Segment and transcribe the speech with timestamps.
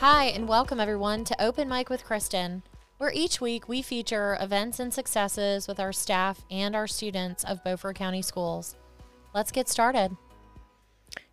[0.00, 2.62] Hi, and welcome everyone to Open Mic with Kristen,
[2.98, 7.64] where each week we feature events and successes with our staff and our students of
[7.64, 8.76] Beaufort County Schools.
[9.34, 10.16] Let's get started.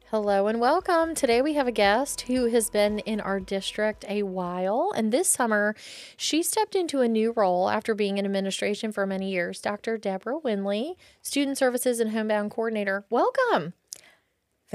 [0.09, 1.13] Hello and welcome.
[1.13, 5.27] Today we have a guest who has been in our district a while, and this
[5.31, 5.75] summer
[6.17, 9.61] she stepped into a new role after being in administration for many years.
[9.61, 9.95] Dr.
[9.99, 13.05] Deborah Windley, Student Services and Homebound Coordinator.
[13.11, 13.73] Welcome.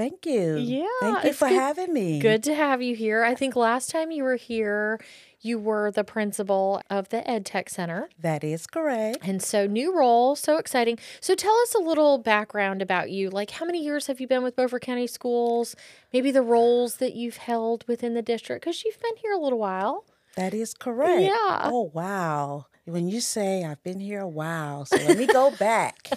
[0.01, 0.55] Thank you.
[0.57, 2.19] Yeah, Thank you for good- having me.
[2.19, 3.23] Good to have you here.
[3.23, 4.99] I think last time you were here,
[5.41, 8.09] you were the principal of the Ed Tech Center.
[8.19, 9.19] That is correct.
[9.21, 10.97] And so, new role, so exciting.
[11.19, 13.29] So, tell us a little background about you.
[13.29, 15.75] Like, how many years have you been with Beaufort County Schools?
[16.11, 19.59] Maybe the roles that you've held within the district, because you've been here a little
[19.59, 20.05] while.
[20.35, 21.21] That is correct.
[21.21, 21.69] Yeah.
[21.71, 22.65] Oh, wow.
[22.85, 26.09] When you say I've been here a while, so let me go back.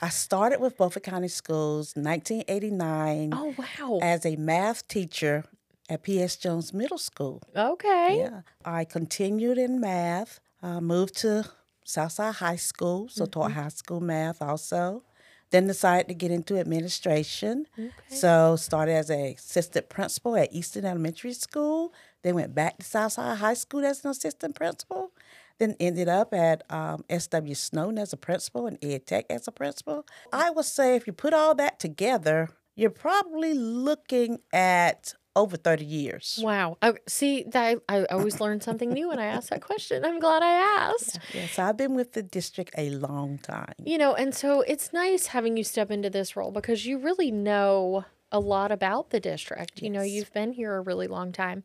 [0.00, 3.98] I started with Beaufort County Schools 1989 Oh, wow.
[4.02, 5.44] as a math teacher
[5.88, 6.36] at P.S.
[6.36, 7.42] Jones Middle School.
[7.56, 8.18] Okay.
[8.20, 8.40] Yeah.
[8.64, 11.44] I continued in math, uh, moved to
[11.84, 13.60] Southside High School, so taught Mm-hmm.
[13.60, 15.02] high school math also.
[15.50, 17.66] Then decided to get into administration.
[17.78, 17.90] Okay.
[18.08, 21.92] So started as a assistant principal at Eastern Elementary School.
[22.22, 25.11] Then went back to Southside High School as an assistant principal.
[25.58, 27.54] Then ended up at um, S.W.
[27.54, 30.06] Snowden as a principal and Ed Tech as a principal.
[30.32, 35.84] I would say if you put all that together, you're probably looking at over 30
[35.84, 36.38] years.
[36.42, 36.76] Wow.
[36.82, 40.04] Oh, see, that I always learn something new when I ask that question.
[40.04, 41.18] I'm glad I asked.
[41.32, 43.74] Yes, I've been with the district a long time.
[43.78, 47.30] You know, and so it's nice having you step into this role because you really
[47.30, 49.82] know a lot about the district.
[49.82, 51.64] You know, you've been here a really long time.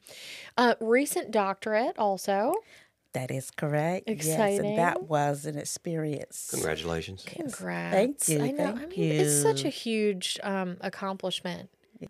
[0.57, 2.53] Uh, recent doctorate also.
[3.17, 4.03] That is correct.
[4.07, 6.49] Yes, and that was an experience.
[6.51, 7.23] Congratulations.
[7.25, 8.27] Congrats.
[8.27, 8.73] Thank you, I know.
[8.75, 11.69] I thank mean, it's such a huge um, accomplishment.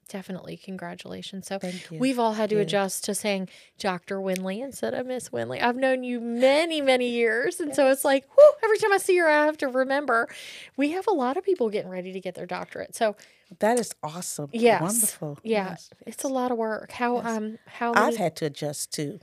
[0.10, 1.48] Definitely, congratulations.
[1.48, 2.00] So Thank you.
[2.00, 2.62] we've all had to you.
[2.62, 3.48] adjust to saying
[3.80, 4.20] Dr.
[4.20, 5.62] Windley instead of Miss Windley.
[5.62, 9.16] I've known you many, many years, and so it's like, whew, every time I see
[9.18, 10.28] her, I have to remember.
[10.76, 12.96] We have a lot of people getting ready to get their doctorate.
[12.96, 13.16] So
[13.60, 14.50] That is awesome.
[14.52, 15.40] yes, Wonderful.
[15.44, 16.92] yeah, Yes, it's a lot of work.
[16.92, 18.08] How um how many?
[18.08, 19.20] I've had to adjust to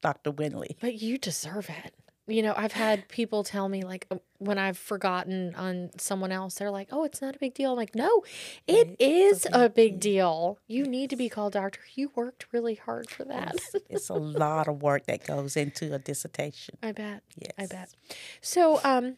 [0.00, 0.30] Dr.
[0.30, 0.76] Windley.
[0.80, 1.94] But you deserve it.
[2.26, 6.54] You know, I've had people tell me like uh, when I've forgotten on someone else,
[6.54, 8.22] they're like, "Oh, it's not a big deal." I'm like, "No,
[8.68, 10.58] it Right, is it's a big big deal.
[10.68, 11.80] You need to be called doctor.
[11.94, 15.92] You worked really hard for that." It's, it's a lot of work that goes into
[15.92, 16.76] a dissertation.
[16.82, 17.24] I bet.
[17.36, 17.52] Yes.
[17.58, 17.90] I bet.
[18.40, 19.16] So, um,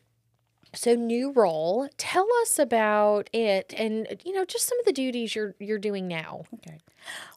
[0.75, 1.91] so new role.
[1.99, 6.09] Tell us about it, and you know, just some of the duties you're you're doing
[6.09, 6.45] now.
[6.55, 6.79] Okay.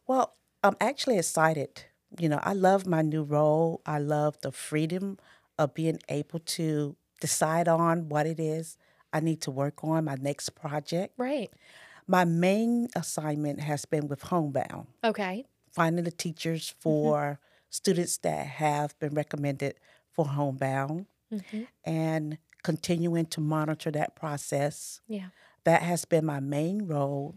[0.07, 1.83] Well, I'm actually excited.
[2.19, 3.81] You know, I love my new role.
[3.85, 5.17] I love the freedom
[5.57, 8.77] of being able to decide on what it is
[9.13, 11.13] I need to work on, my next project.
[11.17, 11.49] Right.
[12.07, 15.45] My main assignment has been with Homebound, Okay.
[15.71, 17.39] finding the teachers for
[17.69, 19.75] students that have been recommended
[20.11, 24.99] for Homebound hmm and continuing to monitor that process.
[25.07, 25.27] Yeah.
[25.65, 27.35] That has been my main role.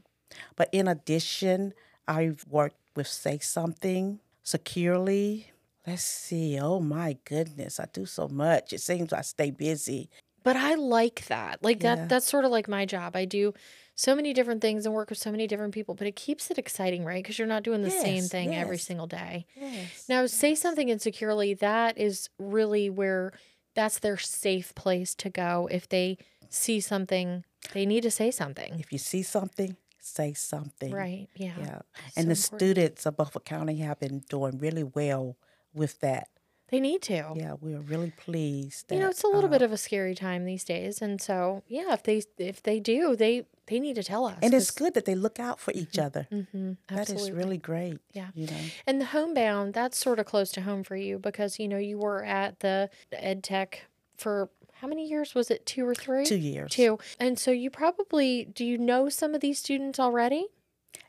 [0.57, 1.75] But in addition,
[2.07, 5.51] I've worked with Say Something securely.
[5.87, 6.59] Let's see.
[6.61, 7.81] Oh my goodness.
[7.81, 8.73] I do so much.
[8.73, 10.11] It seems I stay busy.
[10.43, 11.63] But I like that.
[11.63, 11.97] Like Yeah.
[11.97, 13.17] that that's sort of like my job.
[13.17, 13.53] I do
[13.95, 16.59] so many different things and work with so many different people, but it keeps it
[16.59, 17.23] exciting, right?
[17.23, 19.47] Because you're not doing the same Yes, thing every single day.
[19.57, 20.05] Yes.
[20.09, 23.33] Now, say something insecurely, that is really where
[23.75, 25.69] that's their safe place to go.
[25.71, 26.17] If they
[26.49, 28.79] see something, they need to say something.
[28.79, 29.77] If you see something,
[30.15, 30.93] say something.
[30.93, 31.29] Right.
[31.35, 31.55] Yeah.
[31.59, 31.67] Yeah.
[31.67, 31.83] So
[32.17, 32.37] And the important.
[32.61, 35.37] students of Beaufort County have been doing really well
[35.75, 36.29] with that.
[36.71, 37.33] They need to.
[37.35, 38.93] Yeah, we're really pleased.
[38.93, 41.01] You know, it's a little uh, bit of a scary time these days.
[41.01, 44.39] And so, yeah, if they if they do, they they need to tell us.
[44.43, 46.27] and it's good that they look out for each other.
[46.31, 48.01] hmm That is really great.
[48.13, 48.29] Yeah.
[48.35, 48.61] You know.
[48.87, 51.97] And the homebound, that's sort of close to home for you because, you know, you
[51.99, 53.87] were at the ed tech
[54.19, 54.51] for
[54.81, 55.35] how many years?
[55.35, 56.25] Was it two or three?
[56.25, 56.71] Two years.
[56.73, 56.99] Two.
[57.19, 60.47] And so you probably, do you know some of these students already?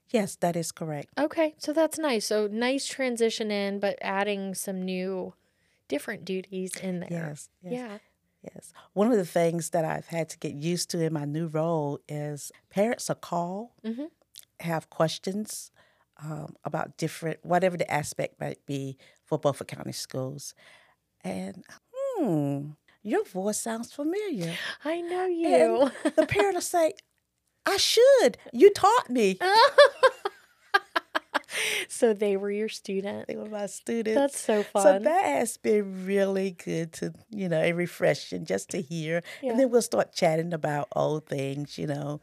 [0.09, 1.07] Yes, that is correct.
[1.19, 1.53] Okay.
[1.57, 2.25] So that's nice.
[2.25, 5.33] So nice transition in, but adding some new,
[5.87, 7.09] different duties in there.
[7.11, 7.49] Yes.
[7.61, 7.73] yes.
[7.73, 7.97] Yeah.
[8.55, 8.73] Yes.
[8.93, 11.99] One of the things that I've had to get used to in my new role
[12.07, 14.07] is parents are call, Mhm.
[14.61, 15.71] have questions
[16.21, 20.53] um, about different, whatever the aspect might be for Beaufort County schools.
[21.23, 21.63] And,
[21.93, 22.71] hmm,
[23.03, 24.55] your voice sounds familiar.
[24.83, 25.91] I know you.
[26.03, 26.93] And the parent will say,
[27.65, 28.37] I should.
[28.53, 29.37] You taught me.
[31.87, 33.27] so they were your student.
[33.27, 34.15] They were my students.
[34.15, 34.83] That's so fun.
[34.83, 39.21] So that has been really good to, you know, and refreshing just to hear.
[39.41, 39.51] Yeah.
[39.51, 42.21] And then we'll start chatting about old things, you know.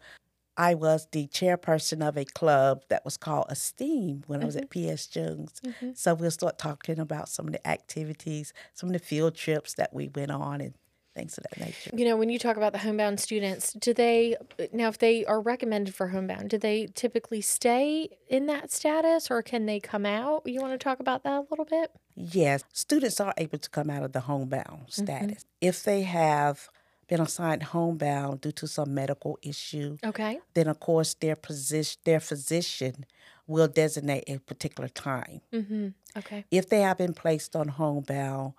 [0.56, 4.70] I was the chairperson of a club that was called Esteem when I was at
[4.70, 4.94] mm-hmm.
[4.94, 5.60] PS Jones.
[5.64, 5.90] Mm-hmm.
[5.94, 9.92] So we'll start talking about some of the activities, some of the field trips that
[9.92, 10.74] we went on, and
[11.16, 11.90] things of that nature.
[11.94, 14.36] You know, when you talk about the homebound students, do they
[14.72, 19.42] now if they are recommended for homebound, do they typically stay in that status or
[19.42, 20.42] can they come out?
[20.46, 21.90] You want to talk about that a little bit?
[22.14, 25.04] Yes, students are able to come out of the homebound mm-hmm.
[25.04, 26.68] status if they have
[27.08, 29.96] been assigned homebound due to some medical issue.
[30.04, 30.38] Okay.
[30.54, 33.06] Then, of course, their position, their physician
[33.46, 35.40] will designate a particular time.
[35.52, 35.88] Mm-hmm.
[36.16, 36.44] Okay.
[36.50, 38.54] If they have been placed on homebound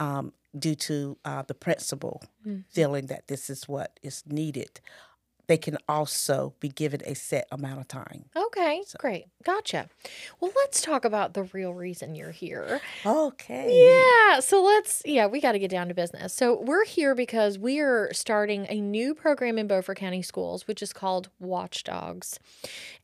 [0.00, 2.22] um, due to uh, the principal
[2.68, 4.80] feeling that this is what is needed,
[5.52, 8.24] they can also be given a set amount of time.
[8.34, 8.82] Okay.
[8.96, 9.26] Great.
[9.44, 9.90] Gotcha.
[10.40, 12.80] Well, let's talk about the real reason you're here.
[13.04, 13.86] Okay.
[13.86, 14.40] Yeah.
[14.40, 16.32] So let's, yeah, we got to get down to business.
[16.32, 20.80] So we're here because we are starting a new program in Beaufort County Schools, which
[20.80, 22.40] is called Watchdogs.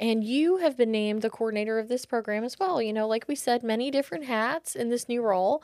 [0.01, 2.81] And you have been named the coordinator of this program as well.
[2.81, 5.63] You know, like we said, many different hats in this new role.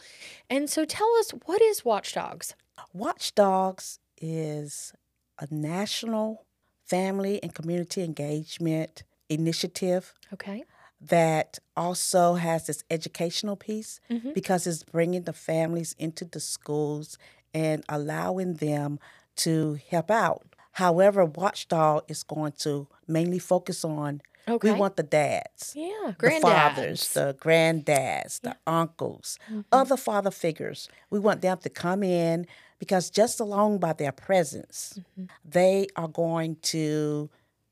[0.51, 2.55] And so tell us, what is Watchdogs?
[2.93, 4.93] Watchdogs is
[5.39, 6.45] a national
[6.87, 10.65] family and community engagement initiative Okay.
[11.01, 14.33] that also has this educational piece Mm-hmm.
[14.35, 17.19] because it's bringing the families into the schools
[17.53, 18.99] and allowing them
[19.37, 20.47] to help out.
[20.73, 24.73] However, Watchdog is going to mainly focus on Okay.
[24.73, 26.13] we want the dads, Yeah.
[26.19, 29.39] the fathers, the granddads, the uncles,
[29.73, 30.89] other father figures.
[31.11, 32.47] We want them to come in
[32.85, 35.25] because just alone by their presence, mm-hmm.
[35.43, 37.31] they are going to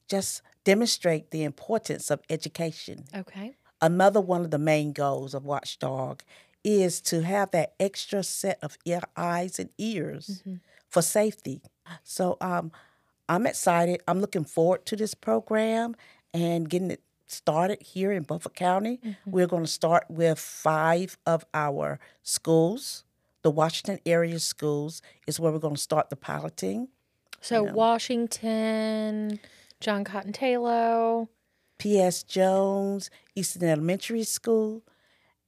[0.08, 3.04] just demonstrate the importance of education.
[3.14, 3.56] Okay.
[3.82, 6.22] Another one of the main goals of Watchdog
[6.64, 10.54] is to have that extra set of ear, eyes and ears mm-hmm.
[10.88, 11.60] for safety.
[12.02, 12.72] So um,
[13.28, 14.00] I'm excited.
[14.08, 15.94] I'm looking forward to this program
[16.32, 18.98] and getting it started here in Beaufort County.
[19.04, 19.30] Mm-hmm.
[19.30, 23.04] We're going to start with five of our schools.
[23.42, 26.88] The Washington area schools is where we're going to start the piloting.
[27.40, 29.40] So Washington,
[29.80, 31.28] John Cotton Tayloe.
[31.78, 32.22] P.S.
[32.22, 34.84] Jones, Eastern Elementary School,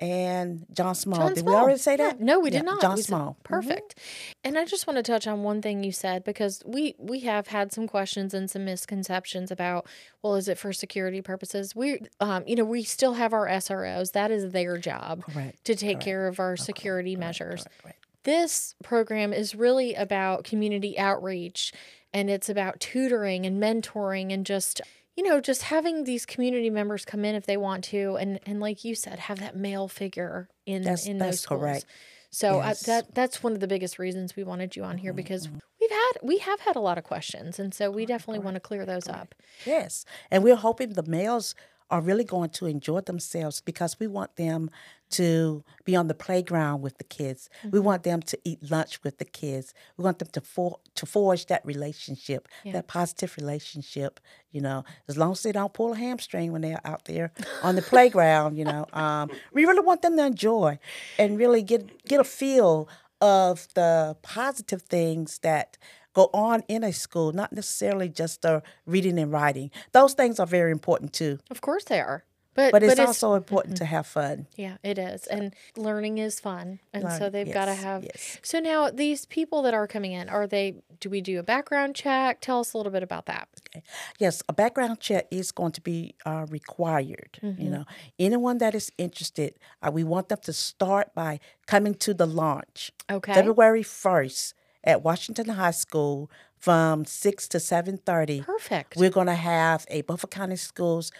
[0.00, 1.18] and John Small.
[1.18, 1.54] John did Small.
[1.54, 2.08] we already say Yeah.
[2.08, 2.20] that?
[2.20, 2.80] No, we did Yeah, not.
[2.80, 3.36] John Small.
[3.44, 3.98] Perfect.
[4.42, 7.48] And I just want to touch on one thing you said because we we have
[7.48, 9.86] had some questions and some misconceptions about
[10.22, 11.74] well, is it for security purposes?
[11.76, 14.12] We um you know, we still have our SROs.
[14.12, 15.64] That is their job Correct.
[15.64, 17.62] to take care of our security measures.
[17.62, 17.98] Correct, correct.
[18.24, 21.72] This program is really about community outreach
[22.12, 24.80] and it's about tutoring and mentoring and just
[25.16, 28.60] you know just having these community members come in if they want to and and
[28.60, 31.60] like you said have that male figure in That's- in that's those schools.
[31.60, 31.86] correct.
[32.30, 32.88] So uh, Yes.
[32.88, 35.46] I, that that's one of the biggest reasons we wanted you on here mm-hmm, because
[35.46, 35.58] mm-hmm.
[35.80, 38.60] we've had we have had a lot of questions and so we definitely want to
[38.60, 39.34] clear those up.
[39.64, 40.04] Yes.
[40.30, 41.54] And we're hoping the males
[41.90, 44.70] are really going to enjoy themselves because we want them
[45.18, 47.48] to be on the playground with the kids.
[47.62, 47.86] We Mm-hmm.
[47.86, 49.74] want them to eat lunch with the kids.
[49.96, 54.20] We want them to for, to forge that relationship, that positive relationship,
[54.50, 57.32] you know, as long as they don't pull a hamstring when they're out there
[57.62, 58.86] on the playground, you know.
[58.92, 60.78] Um, we really want them to enjoy
[61.18, 62.88] and really get get a feel
[63.20, 65.78] of the positive things that
[66.12, 69.70] go on in a school, not necessarily just the reading and writing.
[69.92, 72.24] Those things are very important too, Of course they are.
[72.54, 74.46] But but it's it's also important to have fun.
[74.56, 75.26] Yeah, it is.
[75.26, 76.78] And learning is fun.
[76.92, 78.04] And so they've got to have.
[78.04, 78.38] yes.
[78.42, 81.96] So now these people that are coming in, are they, do we do a background
[81.96, 82.40] check?
[82.40, 83.48] Tell us a little bit about that.
[83.68, 83.82] Okay.
[84.18, 87.38] Yes, a background check is going to be uh, required.
[87.42, 87.84] You know,
[88.18, 92.90] anyone that is interested, uh, we want them to start by coming to the launch
[93.10, 93.34] Okay.
[93.34, 98.40] February first at Washington High School from six to seven thirty.
[98.42, 98.96] Perfect.
[98.96, 101.10] We're going to have a Beaufort County Schools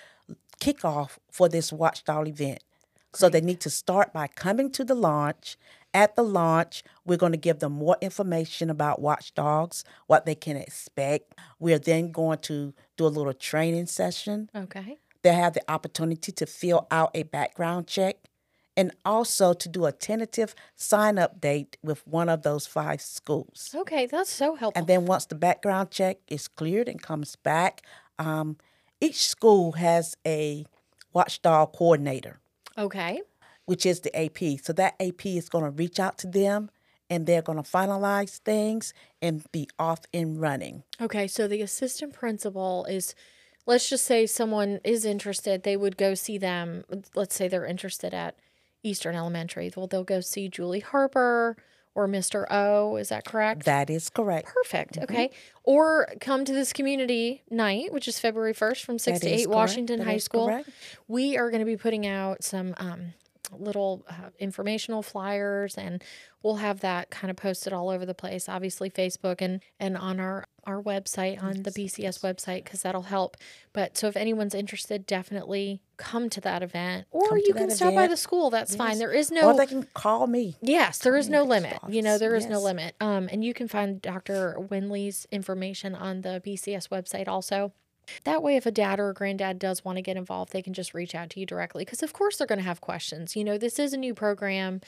[0.60, 2.62] kickoff for this Watchdog event.
[3.14, 5.56] So they need to start by coming to the launch.
[5.92, 10.56] At the launch, we're going to give them more information about watchdogs, what they can
[10.56, 11.34] expect.
[11.60, 14.50] We're then going to do a little training session.
[14.54, 14.98] Okay.
[15.22, 18.16] They have the opportunity to fill out a background check
[18.76, 23.70] and also to do a tentative sign up date with one of those five schools.
[23.72, 24.06] Okay.
[24.06, 24.78] That's so helpful.
[24.78, 27.82] And then once the background check is cleared and comes back,
[28.18, 28.56] um,
[29.04, 30.64] each school has a
[31.12, 32.40] watchdog coordinator,
[32.78, 33.20] okay.
[33.66, 34.60] which is the AP.
[34.62, 36.70] So that AP is going to reach out to them
[37.10, 40.82] and they're going to finalize things and be off and running.
[41.00, 41.26] Okay.
[41.26, 43.14] So the assistant principal is,
[43.66, 46.84] let's just say someone is interested, they would go see them.
[47.14, 48.36] Let's say they're interested at
[48.82, 49.70] Eastern Elementary.
[49.76, 51.56] Well, they'll go see Julie Harper
[51.94, 52.44] or Mr.
[52.50, 52.96] O.
[52.96, 53.64] Is that correct?
[53.64, 54.46] That is correct.
[54.46, 54.98] Perfect.
[54.98, 55.30] Okay.
[55.62, 59.36] Or come to this community night, which is February 1st from 6 That to 8,
[59.44, 59.48] correct.
[59.50, 60.46] Washington That High School.
[60.46, 60.70] correct.
[61.08, 63.14] We are going to be putting out some um,
[63.52, 66.02] little uh, informational flyers and
[66.42, 70.18] we'll have that kind of posted all over the place obviously facebook and and on
[70.18, 73.36] our our website on the bcs website because that'll help
[73.74, 77.94] but so if anyone's interested definitely come to that event or Come you can stop
[77.94, 78.98] by the school that's fine Yes.
[78.98, 80.56] there is Or no they can call me.
[80.62, 81.78] Yes, there is no limit.
[81.88, 82.96] You know, there is no limit.
[83.00, 84.56] Um, and you can find Dr.
[84.58, 87.72] Windley's information on the BCS website also.
[88.24, 90.72] That way, if a dad or a granddad does want to get involved, they can
[90.74, 93.36] just reach out to you directly because, of course, they're going to have questions.
[93.36, 94.80] You know, this is a new program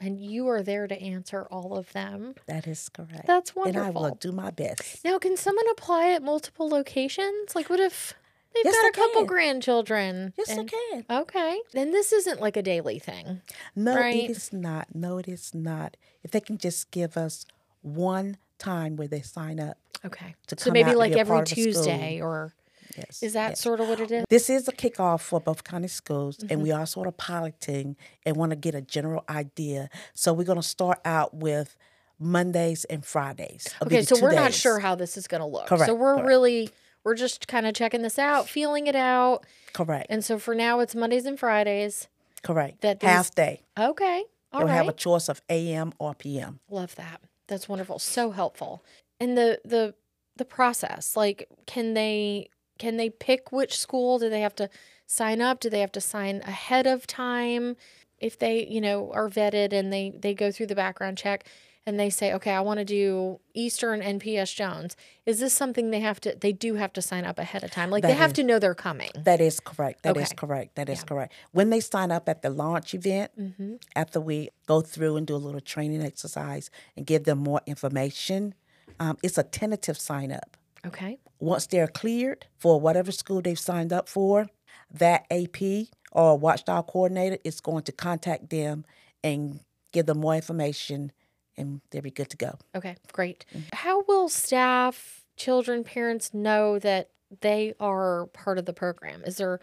[0.00, 2.34] and you are there to answer all of them.
[2.46, 3.26] That is correct.
[3.26, 3.80] That's wonderful.
[3.88, 5.04] and I will do my best.
[5.04, 7.54] Now, can someone apply at multiple locations?
[7.54, 8.14] Like, what if
[8.54, 9.26] they've Yes, got I a couple can.
[9.26, 10.32] grandchildren?
[10.38, 11.04] Yes, and- I can.
[11.18, 11.58] Okay.
[11.72, 13.42] Then this isn't like a daily thing.
[13.76, 14.24] No, Right.
[14.24, 14.94] it is not.
[14.94, 15.96] No, it is not.
[16.22, 17.44] If they can just give us
[17.82, 19.76] one time where they sign up.
[20.04, 20.34] Okay.
[20.58, 21.72] So maybe like every part of the school.
[21.72, 22.52] Tuesday or
[22.96, 23.22] Yes.
[23.24, 23.60] is that yes.
[23.60, 24.24] sort of what it is?
[24.30, 26.62] This is a kickoff for Beaufort county schools, and Mm-hmm.
[26.62, 29.88] we are sort of piloting and want to get a general idea.
[30.14, 31.76] So we're going to start out with
[32.20, 33.66] Mondays and Fridays.
[33.80, 35.66] It'll Okay, so we're not sure how this is going to look.
[35.66, 35.86] Correct.
[35.86, 36.28] so we're correct.
[36.28, 36.70] really
[37.02, 39.44] we're just kind of checking this out, feeling it out.
[39.72, 40.06] Correct.
[40.08, 42.08] And so for now it's Mondays and Fridays.
[42.42, 42.80] Correct.
[42.82, 43.62] that these- Half day.
[43.78, 44.24] Okay.
[44.52, 44.74] all You'll right.
[44.76, 46.60] have a choice of AM or PM.
[46.70, 47.20] Love that.
[47.48, 47.98] That's wonderful.
[47.98, 48.82] So helpful.
[49.20, 49.94] And the the
[50.36, 54.18] the process, like can they can they pick which school?
[54.18, 54.68] Do they have to
[55.06, 55.60] sign up?
[55.60, 57.76] Do they have to sign ahead of time?
[58.18, 61.46] If they, you know, are vetted and they they go through the background check
[61.86, 66.00] and they say, "Okay, I want to do Eastern NPS Jones." Is this something they
[66.00, 67.90] have to they do have to sign up ahead of time?
[67.90, 69.10] Like they have is- to know they're coming.
[69.14, 70.02] That is correct.
[70.02, 70.36] That is Okay.
[70.36, 70.74] correct.
[70.76, 71.34] That is correct.
[71.52, 73.74] When they sign up at the launch event, Mm-hmm.
[73.94, 78.54] after we go through and do a little training exercise and give them more information,
[79.00, 80.56] um, it's a tentative sign up.
[80.86, 81.18] Okay.
[81.38, 84.48] Once they're cleared for whatever school they've signed up for,
[84.90, 88.84] that AP or watchdog coordinator is going to contact them
[89.22, 89.60] and
[89.92, 91.12] give them more information,
[91.56, 92.58] and they'll be good to go.
[92.74, 93.46] Okay, great.
[93.50, 93.68] Mm-hmm.
[93.72, 97.10] How will staff, children, parents know that
[97.40, 99.22] they are part of the program?
[99.24, 99.60] Is there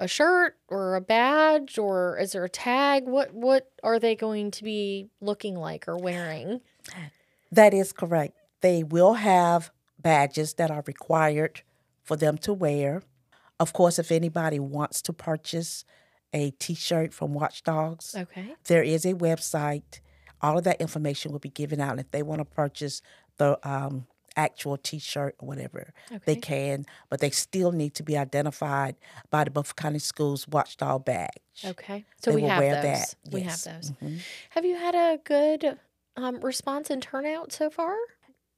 [0.00, 3.04] a shirt or a badge or is there a tag?
[3.06, 6.60] What what are they going to be looking like or wearing?
[7.50, 8.36] That is correct.
[8.60, 11.62] They will have badges that are required
[12.04, 13.02] for them to wear.
[13.60, 15.84] Of course, if anybody wants to purchase
[16.32, 18.54] a t shirt from Watchdogs, Okay.
[18.64, 20.00] there is a website.
[20.40, 21.92] All of that information will be given out.
[21.92, 23.02] And if they want to purchase
[23.38, 26.20] the um, actual t shirt or whatever, okay.
[26.26, 28.94] they can, but they still need to be identified
[29.30, 31.30] by the Beaufort County Schools Watchdog badge.
[31.64, 32.04] Okay.
[32.22, 32.82] So They we will have wear those.
[32.84, 33.90] that, We have those.
[34.02, 34.20] Mhm.
[34.50, 35.78] Have you had a good
[36.16, 37.96] um, response and turnout so far?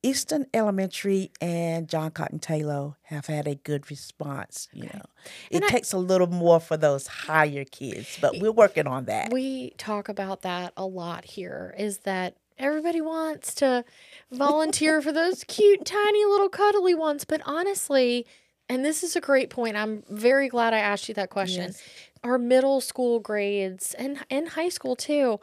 [0.03, 4.69] Eastern Elementary and John Cotton Tayloe have had a good response.
[4.73, 5.03] You know,
[5.51, 9.31] it I- takes a little more for those higher kids, but we're working on that.
[9.33, 13.85] We talk about that a lot here is that everybody wants to
[14.33, 17.25] volunteer for those cute, tiny little cuddly ones.
[17.25, 18.27] But honestly,
[18.69, 21.65] and this is a great point, I'm very glad I asked you that question.
[21.65, 21.83] Yes.
[22.23, 25.41] Our middle school grades and, and high school too,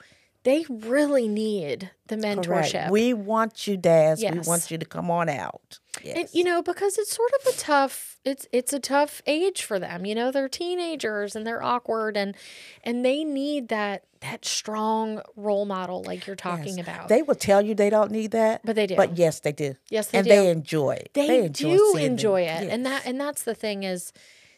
[0.48, 2.72] they really need the mentorship.
[2.72, 2.92] Correct.
[2.92, 4.24] We want you, dads.
[4.24, 5.80] We want you to come on out.
[6.02, 6.16] Yes.
[6.18, 9.78] And you know, because it's sort of a tough it's it's a tough age for
[9.78, 10.06] them.
[10.06, 12.34] You know, they're teenagers and they're awkward and
[12.82, 16.88] and they need that that strong role model like you're talking Yes.
[16.88, 17.10] about.
[17.10, 18.96] They will tell you they don't need that, but they do.
[18.96, 19.76] but yes, they do.
[19.90, 20.34] yes, they and do.
[20.34, 21.10] they enjoy it.
[21.12, 22.70] they, enjoy do enjoy it.
[22.70, 24.14] And that and that's the thing is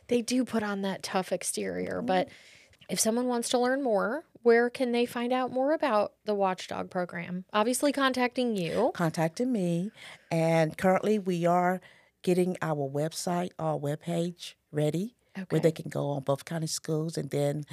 [0.07, 2.93] they do put on that tough exterior, but mm-hmm.
[2.93, 6.89] if someone wants to learn more, where can they find out more about the Watchdog
[6.89, 7.45] program?
[7.53, 8.91] Obviously contacting you.
[8.93, 9.91] contacting me,
[10.31, 11.81] and currently we are
[12.21, 15.45] getting our website our webpage ready Okay.
[15.49, 17.63] where they can go on Beaufort county schools and then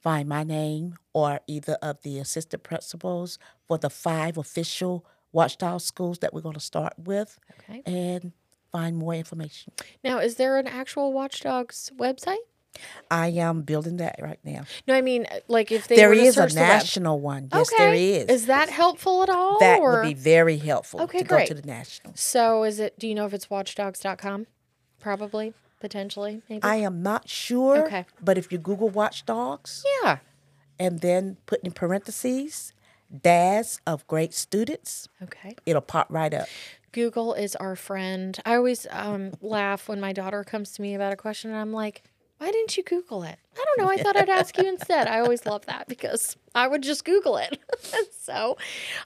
[0.00, 3.38] find my name or either of the assistant principals
[3.68, 7.82] for the five official watchdog schools that we're going to start with Okay.
[7.86, 8.32] and
[8.72, 9.72] find more information.
[10.02, 12.42] Now, is there an actual Watchdogs website?
[13.10, 14.64] I am building that right now.
[14.88, 17.48] No, I mean, uh, like if they There is a the web- national one.
[17.52, 18.26] Yes, there is.
[18.28, 19.58] Is that helpful at all?
[19.60, 20.00] that or?
[20.02, 22.14] would be very helpful Okay, to go to the national.
[22.16, 22.98] so is it?
[22.98, 24.46] Do you know if it's watchdogs.com?
[25.00, 26.62] Probably, potentially, maybe.
[26.62, 28.06] I am not sure, Okay.
[28.22, 30.18] but if you Google watchdogs, yeah.
[30.78, 32.72] and then put in parentheses
[33.22, 35.54] dads of great students Okay.
[35.66, 36.48] it'll pop right up
[36.92, 38.38] Google is our friend.
[38.46, 41.72] I always um, laugh when my daughter comes to me about a question, and I'm
[41.72, 42.02] like,
[42.42, 43.38] Why didn't you Google it?
[43.54, 43.88] I don't know.
[43.88, 45.06] I thought I'd ask you instead.
[45.06, 47.60] I always love that because I would just Google it.
[48.18, 48.58] so,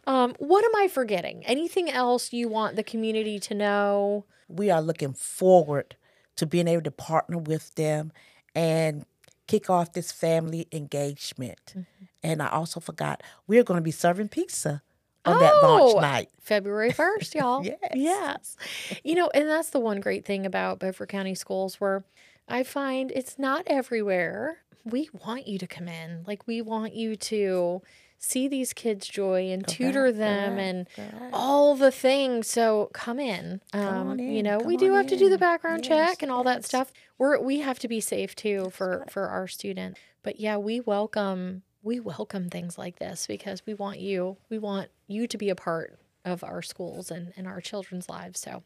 [0.06, 1.44] um, what am I forgetting?
[1.44, 4.24] Anything else you want the community to know?
[4.48, 5.96] We are looking forward
[6.36, 8.10] to being able to partner with them
[8.54, 9.04] and
[9.46, 11.74] kick off this family engagement.
[11.76, 12.04] Mm-hmm.
[12.22, 14.80] And I also forgot we're going to be serving pizza
[15.26, 16.30] on oh, that launch oh, night.
[16.40, 17.62] February 1st, y'all.
[17.66, 17.76] yes.
[17.94, 18.56] Yes.
[19.04, 22.02] You know, and that's the one great thing about Beaufort County schools where
[22.48, 24.58] I find it's not everywhere.
[24.84, 26.22] We want you to come in.
[26.26, 27.82] Like, we want you to
[28.18, 30.86] see these kids joy and tutor them and
[31.32, 32.48] all the things.
[32.48, 33.60] So come in.
[33.72, 35.10] Um, in, you know, we do have in.
[35.10, 36.54] to do the background yes, check and all yes.
[36.54, 36.92] that stuff.
[37.18, 41.62] We're we have to be safe too for for our students But yeah, we welcome
[41.82, 45.54] we welcome things like this because we want you we want you to be a
[45.54, 48.40] part of our schools and, and our children's lives.
[48.40, 48.64] So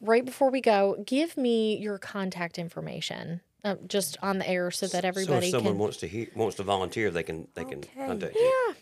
[0.00, 3.40] right before we go, give me your contact information.
[3.62, 5.78] Uh, just on the air so that everybody so if someone can...
[5.78, 8.06] wants to he- wants to volunteer they can they can okay.
[8.06, 8.64] contact you.
[8.66, 8.72] Yeah.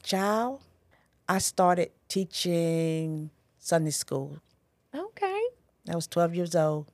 [0.03, 0.61] child
[1.27, 4.39] I started teaching Sunday school.
[4.93, 5.41] Okay.
[5.89, 6.91] I was 12 years old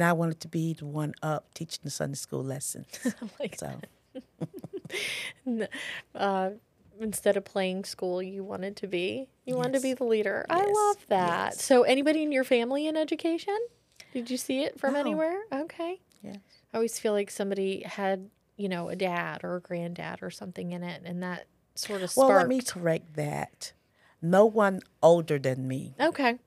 [0.00, 2.86] and I wanted to be the one up teaching the Sunday school lessons.
[3.38, 3.78] like so.
[6.14, 6.50] uh,
[6.98, 9.56] instead of playing school, you wanted to be you yes.
[9.56, 10.46] wanted to be the leader.
[10.48, 10.58] Yes.
[10.58, 11.52] I love that.
[11.52, 11.62] Yes.
[11.62, 13.58] So, anybody in your family in education?
[14.14, 15.00] Did you see it from no.
[15.00, 15.38] anywhere?
[15.52, 16.00] Okay.
[16.22, 16.38] Yes.
[16.72, 20.72] I always feel like somebody had you know a dad or a granddad or something
[20.72, 22.10] in it, and that sort of.
[22.10, 22.26] Sparked.
[22.30, 23.74] Well, let me correct that.
[24.22, 25.94] No one older than me.
[26.00, 26.38] Okay.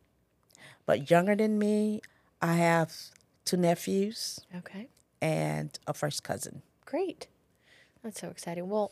[0.87, 2.01] But younger than me,
[2.41, 3.12] I have
[3.45, 4.39] two nephews.
[4.55, 4.87] Okay.
[5.21, 6.61] And a first cousin.
[6.85, 7.27] Great.
[8.03, 8.69] That's so exciting.
[8.69, 8.91] Well,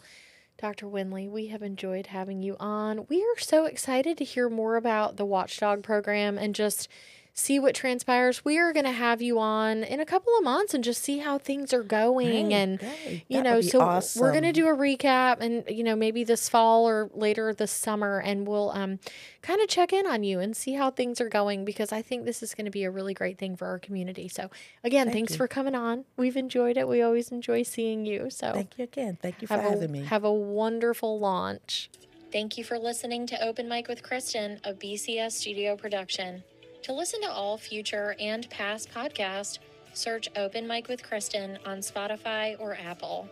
[0.58, 0.88] Dr.
[0.88, 3.06] Windley, we have enjoyed having you on.
[3.10, 6.88] We are so excited to hear more about the Watchdog program and just
[7.34, 8.44] see what transpires.
[8.44, 11.20] We are going to have you on in a couple of months and just see
[11.20, 12.48] how things are going.
[12.48, 13.24] Great, and, great.
[13.28, 14.22] you know, so awesome.
[14.22, 17.72] we're going to do a recap and, you know, maybe this fall or later this
[17.72, 19.00] summer, and we'll um,
[19.42, 22.26] kind of check in on you and see how things are going because I think
[22.26, 24.28] this is going to be a really great thing for our community.
[24.28, 24.50] So,
[24.84, 25.38] again, Thank thanks you.
[25.38, 26.06] for coming on.
[26.18, 26.88] We've enjoyed it.
[26.88, 28.30] We always enjoy seeing you.
[28.30, 29.18] So, Thank you again.
[29.22, 30.04] Thank you for having a, me.
[30.04, 31.90] Have a wonderful launch.
[32.32, 36.44] Thank you for listening to Open Mic with Kristen of BCS Studio Production.
[36.84, 39.60] To listen to all future and past podcasts,
[39.94, 43.30] search Open Mic with Kristen on Spotify or Apple.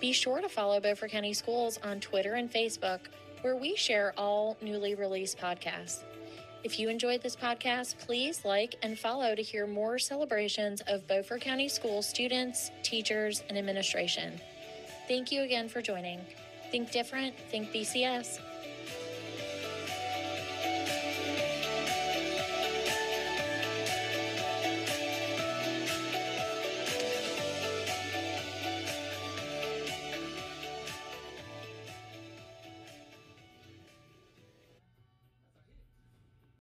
[0.00, 2.98] Be sure to follow Beaufort County Schools on Twitter and Facebook,
[3.42, 6.02] where we share all newly released podcasts.
[6.64, 11.40] If you enjoyed this podcast, please like and follow to hear more celebrations of Beaufort
[11.40, 14.40] County School students, teachers, and administration.
[15.06, 16.20] Thank you again for joining.
[16.72, 18.40] Think different, think BCS.